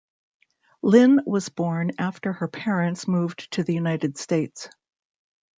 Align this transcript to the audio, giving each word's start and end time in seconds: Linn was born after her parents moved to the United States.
Linn 0.81 1.21
was 1.27 1.49
born 1.49 1.91
after 1.99 2.33
her 2.33 2.47
parents 2.47 3.07
moved 3.07 3.51
to 3.51 3.63
the 3.63 3.75
United 3.75 4.17
States. 4.17 4.67